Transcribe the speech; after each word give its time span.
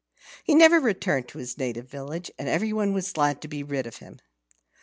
He 0.43 0.55
never 0.55 0.79
returned 0.79 1.27
to 1.27 1.37
his 1.37 1.59
native 1.59 1.87
village, 1.87 2.31
and 2.39 2.49
everybody 2.49 2.89
was 2.89 3.11
glad 3.11 3.39
to 3.43 3.47
be 3.47 3.61
rid 3.61 3.85
of 3.85 3.97
him. 3.97 4.19